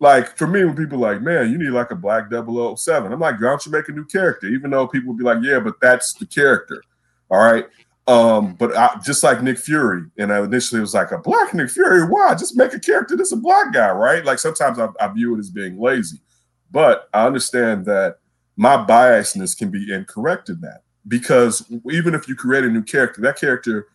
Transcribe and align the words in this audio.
like 0.00 0.36
for 0.36 0.46
me, 0.46 0.64
when 0.64 0.76
people 0.76 0.98
like, 0.98 1.22
man, 1.22 1.50
you 1.50 1.58
need 1.58 1.70
like 1.70 1.90
a 1.90 1.96
black 1.96 2.30
007. 2.30 3.12
I'm 3.12 3.18
like, 3.18 3.40
why 3.40 3.48
don't 3.48 3.66
you 3.66 3.72
make 3.72 3.88
a 3.88 3.92
new 3.92 4.04
character? 4.04 4.46
Even 4.46 4.70
though 4.70 4.86
people 4.86 5.08
would 5.08 5.18
be 5.18 5.24
like, 5.24 5.38
yeah, 5.42 5.58
but 5.58 5.74
that's 5.80 6.14
the 6.14 6.26
character. 6.26 6.82
All 7.30 7.40
right. 7.40 7.66
Um, 8.06 8.54
but 8.54 8.74
I, 8.74 8.98
just 9.04 9.22
like 9.22 9.42
Nick 9.42 9.58
Fury, 9.58 10.04
and 10.16 10.32
I 10.32 10.42
initially 10.42 10.80
was 10.80 10.94
like 10.94 11.10
a 11.10 11.18
black 11.18 11.52
Nick 11.52 11.68
Fury. 11.70 12.06
Why? 12.06 12.34
Just 12.34 12.56
make 12.56 12.72
a 12.72 12.80
character 12.80 13.16
that's 13.16 13.32
a 13.32 13.36
black 13.36 13.72
guy, 13.74 13.90
right? 13.90 14.24
Like 14.24 14.38
sometimes 14.38 14.78
I, 14.78 14.88
I 14.98 15.08
view 15.08 15.34
it 15.34 15.40
as 15.40 15.50
being 15.50 15.78
lazy, 15.78 16.20
but 16.70 17.10
I 17.12 17.26
understand 17.26 17.84
that 17.84 18.18
my 18.56 18.76
biasness 18.76 19.56
can 19.56 19.70
be 19.70 19.92
incorrect 19.92 20.48
in 20.48 20.60
that 20.62 20.82
because 21.06 21.70
even 21.90 22.14
if 22.14 22.28
you 22.28 22.34
create 22.34 22.64
a 22.64 22.68
new 22.68 22.82
character, 22.82 23.20
that 23.20 23.38
character 23.38 23.88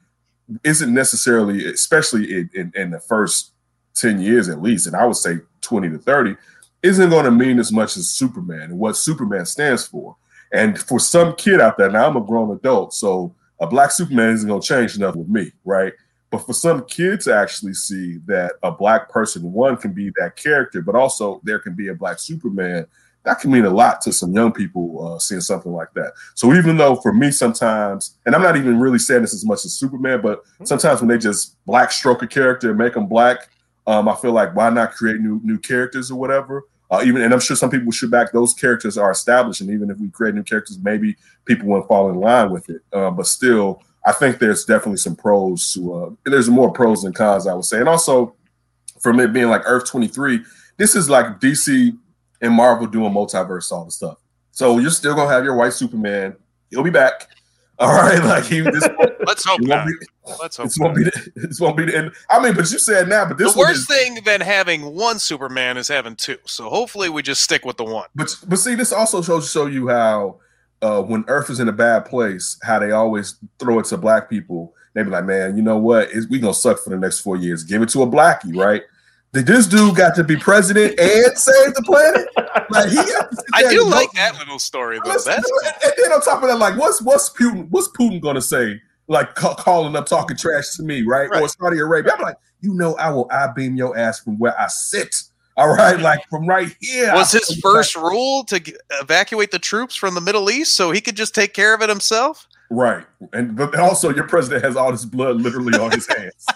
isn't 0.64 0.94
necessarily, 0.94 1.66
especially 1.66 2.32
in, 2.32 2.50
in, 2.54 2.72
in 2.76 2.92
the 2.92 3.00
first 3.00 3.53
10 3.96 4.22
years 4.22 4.50
at 4.50 4.62
least, 4.62 4.88
and 4.88 4.96
I 4.96 5.06
would 5.06 5.16
say 5.16 5.38
20 5.62 5.90
to 5.90 5.98
30, 5.98 6.36
isn't 6.82 7.10
going 7.10 7.26
to 7.26 7.32
mean 7.32 7.60
as 7.60 7.72
much 7.72 7.98
as 7.98 8.10
Superman 8.10 8.64
and 8.64 8.80
what 8.80 8.98
Superman 8.98 9.46
stands 9.46 9.86
for. 9.86 10.16
And 10.52 10.78
for 10.78 11.00
some 11.00 11.36
kid 11.36 11.62
out 11.62 11.78
there, 11.78 11.90
now 11.90 12.08
I'm 12.08 12.18
a 12.18 12.22
grown 12.22 12.52
adult, 12.56 12.94
so 12.94 13.34
a 13.60 13.68
black 13.68 13.92
Superman 13.92 14.34
isn't 14.34 14.48
going 14.48 14.62
to 14.62 14.68
change 14.68 14.98
nothing 14.98 15.22
with 15.22 15.30
me, 15.30 15.52
right? 15.64 15.94
But 16.30 16.46
for 16.46 16.54
some 16.54 16.86
kids 16.86 17.26
to 17.26 17.36
actually 17.36 17.74
see 17.74 18.18
that 18.26 18.54
a 18.64 18.72
black 18.72 19.10
person, 19.10 19.52
one 19.52 19.78
can 19.78 19.94
be 19.94 20.12
that 20.18 20.36
character, 20.36 20.82
but 20.82 20.96
also 20.96 21.40
there 21.44 21.60
can 21.60 21.76
be 21.76 21.90
a 21.90 21.96
black 21.96 22.20
Superman, 22.20 22.88
that 23.24 23.40
can 23.40 23.52
mean 23.52 23.66
a 23.66 23.70
lot 23.70 24.02
to 24.02 24.12
some 24.12 24.34
young 24.34 24.52
people 24.52 25.16
uh, 25.16 25.20
seeing 25.20 25.42
something 25.42 25.72
like 25.72 25.94
that. 25.94 26.14
So 26.36 26.54
even 26.54 26.78
though 26.78 26.98
for 26.98 27.14
me 27.14 27.32
sometimes, 27.32 28.18
and 28.26 28.36
I'm 28.36 28.42
not 28.42 28.58
even 28.58 28.80
really 28.80 29.00
saying 29.00 29.22
this 29.22 29.34
as 29.34 29.46
much 29.46 29.66
as 29.66 29.74
Superman, 29.74 30.22
but 30.22 30.44
mm-hmm. 30.44 30.66
sometimes 30.66 31.00
when 31.00 31.08
they 31.08 31.18
just 31.18 31.64
black 31.66 31.92
stroke 31.92 32.22
a 32.22 32.28
character 32.28 32.70
and 32.70 32.78
make 32.78 32.94
them 32.94 33.08
black, 33.08 33.50
um, 33.88 34.08
I 34.08 34.16
feel 34.16 34.32
like 34.32 34.56
why 34.56 34.70
not 34.70 34.94
create 34.94 35.20
new 35.20 35.42
new 35.44 35.58
characters 35.58 36.12
or 36.12 36.20
whatever. 36.20 36.66
Uh, 36.92 37.02
even 37.06 37.22
and 37.22 37.34
I'm 37.34 37.40
sure 37.40 37.56
some 37.56 37.72
people 37.72 37.92
should 37.92 38.12
back 38.12 38.32
those 38.32 38.54
characters 38.54 38.98
are 38.98 39.12
established, 39.12 39.62
and 39.62 39.70
even 39.70 39.90
if 39.90 39.98
we 39.98 40.10
create 40.10 40.36
new 40.36 40.44
characters, 40.44 40.78
maybe 40.82 41.16
people 41.46 41.68
won't 41.68 41.88
fall 41.88 42.10
in 42.10 42.16
line 42.16 42.52
with 42.52 42.70
it. 42.70 42.82
Uh, 42.92 43.10
but 43.10 43.26
still, 43.26 43.82
I 44.06 44.12
think 44.12 44.40
there's 44.40 44.66
definitely 44.66 44.98
some 44.98 45.16
pros 45.16 45.74
to. 45.74 45.94
Uh, 45.94 46.10
there's 46.26 46.50
more 46.50 46.72
pros 46.72 47.02
than 47.02 47.14
cons, 47.14 47.48
I 47.48 47.54
would 47.54 47.66
say, 47.66 47.80
and 47.80 47.90
also 47.90 48.36
from 49.00 49.20
it 49.20 49.34
being 49.34 49.50
like 49.50 49.64
Earth 49.66 49.86
23, 49.90 50.40
this 50.78 50.96
is 50.96 51.10
like 51.10 51.40
DC 51.42 51.98
and 52.42 52.54
Marvel 52.54 52.88
doing 52.88 53.12
multiverse 53.12 53.72
all 53.72 53.86
the 53.86 53.92
stuff. 53.92 54.18
So 54.52 54.80
you're 54.80 54.92
still 54.92 55.16
gonna 55.16 55.30
have 55.30 55.44
your 55.44 55.56
white 55.56 55.74
Superman. 55.74 56.36
He'll 56.70 56.84
be 56.84 56.90
back. 56.90 57.28
All 57.80 57.94
right, 57.94 58.24
like 58.24 58.46
he. 58.46 58.62
This, 58.62 58.88
Let's 59.26 59.44
hope 59.44 59.62
not. 59.62 59.88
Be, 59.88 59.94
Let's 60.40 60.58
hope. 60.58 60.68
This 60.68 60.78
won't 60.80 60.96
be. 60.96 61.04
The, 61.04 61.32
this 61.36 61.60
won't 61.60 61.76
be 61.76 61.86
the 61.86 61.98
end. 61.98 62.12
I 62.30 62.42
mean, 62.42 62.56
but 62.56 62.72
you 62.72 62.78
said 62.78 63.08
now, 63.08 63.26
but 63.26 63.38
this 63.38 63.50
is 63.50 63.54
the 63.56 63.60
worst 63.60 63.80
is, 63.82 63.88
thing 63.88 64.20
than 64.26 64.42
having 64.42 64.96
one 64.96 65.18
Superman 65.20 65.78
is 65.78 65.88
having 65.88 66.16
two. 66.16 66.38
So 66.46 66.70
hopefully, 66.70 67.10
we 67.10 67.24
just 67.24 67.42
stick 67.42 67.66
with 67.66 67.78
the 67.78 67.84
one. 67.84 68.08
But 68.16 68.36
but 68.48 68.58
see, 68.58 68.76
this 68.76 68.92
also 68.92 69.22
shows 69.22 69.50
show 69.50 69.66
you 69.66 69.88
how 69.88 70.40
uh, 70.82 71.02
when 71.02 71.26
Earth 71.28 71.50
is 71.50 71.60
in 71.60 71.68
a 71.68 71.74
bad 71.74 72.06
place, 72.06 72.58
how 72.62 72.78
they 72.80 72.92
always 72.92 73.36
throw 73.58 73.80
it 73.80 73.86
to 73.86 73.98
black 73.98 74.30
people. 74.30 74.74
They 74.94 75.02
be 75.02 75.10
like, 75.10 75.26
man, 75.26 75.58
you 75.58 75.64
know 75.64 75.78
what? 75.78 76.10
we 76.30 76.40
gonna 76.40 76.54
suck 76.54 76.80
for 76.80 76.92
the 76.92 76.98
next 76.98 77.22
four 77.22 77.38
years. 77.38 77.64
Give 77.64 77.82
it 77.82 77.90
to 77.90 78.04
a 78.04 78.08
blackie, 78.08 78.56
right? 78.56 78.84
This 79.34 79.66
dude 79.66 79.96
got 79.96 80.16
to 80.16 80.24
be 80.24 80.38
president 80.38 81.00
and 81.00 81.38
save 81.38 81.74
the 81.74 81.82
planet. 81.82 82.28
Like 82.70 82.90
he, 82.90 83.00
I 83.54 83.70
do 83.70 83.84
like 83.84 84.12
that 84.14 84.38
little 84.38 84.60
story 84.60 85.00
though. 85.04 85.12
That's 85.12 85.28
and, 85.28 85.44
and 85.84 85.94
then 85.98 86.12
on 86.14 86.22
top 86.22 86.44
of 86.44 86.50
that, 86.50 86.58
like 86.60 86.78
what's 86.78 87.02
what's 87.02 87.30
Putin? 87.32 87.68
What's 87.70 87.90
Putin 87.90 88.22
gonna 88.22 88.42
say? 88.42 88.80
Like 89.08 89.36
ca- 89.36 89.56
calling 89.56 89.96
up, 89.96 90.06
talking 90.06 90.38
trash 90.38 90.76
to 90.78 90.84
me, 90.84 91.02
right? 91.02 91.30
right. 91.30 91.42
Or 91.42 91.50
Saudi 91.50 91.80
Arabia. 91.80 92.14
I'm 92.14 92.22
like, 92.22 92.38
you 92.62 92.74
know, 92.74 92.96
I 92.96 93.10
will 93.10 93.28
I 93.32 93.48
beam 93.48 93.76
your 93.76 93.98
ass 93.98 94.20
from 94.20 94.38
where 94.38 94.60
I 94.60 94.68
sit. 94.68 95.16
All 95.58 95.74
right, 95.76 96.00
like 96.00 96.28
from 96.30 96.48
right 96.48 96.76
here. 96.80 97.14
Was 97.14 97.32
his 97.32 97.60
first 97.60 97.96
rule 97.96 98.44
to 98.46 98.60
g- 98.60 98.76
evacuate 99.02 99.52
the 99.52 99.60
troops 99.60 99.96
from 99.96 100.16
the 100.16 100.22
Middle 100.22 100.50
East 100.50 100.74
so 100.74 100.92
he 100.92 101.02
could 101.02 101.16
just 101.16 101.36
take 101.36 101.54
care 101.54 101.74
of 101.76 101.82
it 101.82 101.90
himself? 101.90 102.48
Right, 102.70 103.06
and 103.34 103.56
but 103.56 103.78
also 103.78 104.14
your 104.14 104.28
president 104.28 104.64
has 104.64 104.76
all 104.76 104.92
this 104.92 105.06
blood 105.06 105.42
literally 105.42 105.78
on 105.78 105.92
his 105.92 106.08
hands. 106.18 106.48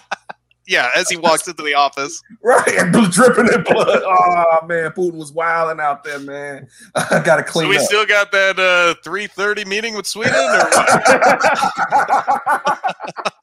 Yeah, 0.68 0.90
as 0.94 1.08
he 1.08 1.16
walks 1.16 1.48
into 1.48 1.62
the 1.62 1.74
office. 1.74 2.22
Right, 2.40 2.68
and 2.78 2.92
dripping 3.10 3.48
in 3.52 3.64
blood. 3.64 4.02
Oh 4.04 4.66
man, 4.66 4.92
Putin 4.92 5.14
was 5.14 5.32
wilding 5.32 5.80
out 5.80 6.04
there, 6.04 6.20
man. 6.20 6.68
I 6.94 7.20
gotta 7.24 7.42
clean. 7.42 7.66
So 7.66 7.70
we 7.70 7.76
up. 7.76 7.82
still 7.82 8.06
got 8.06 8.30
that 8.32 8.58
uh, 8.58 8.94
three 9.02 9.26
thirty 9.26 9.64
meeting 9.64 9.94
with 9.94 10.06
Sweden, 10.06 10.34
or 10.34 10.70
what? 10.70 11.02